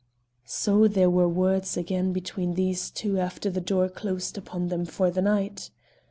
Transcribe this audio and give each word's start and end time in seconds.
So 0.47 0.87
there 0.87 1.11
were 1.11 1.29
words 1.29 1.77
again 1.77 2.11
between 2.11 2.55
these 2.55 2.89
two 2.89 3.19
after 3.19 3.51
the 3.51 3.61
door 3.61 3.87
closed 3.87 4.35
upon 4.35 4.69
them 4.69 4.83
for 4.83 5.11
the 5.11 5.21
night! 5.21 5.69